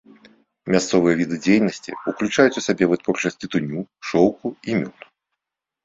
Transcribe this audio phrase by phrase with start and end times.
[0.75, 3.79] Мясцовыя віды дзейнасці ўключаюць у сабе вытворчасць тытуню,
[4.11, 5.05] шоўку і мёду.